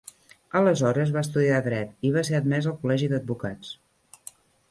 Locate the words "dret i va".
1.67-2.25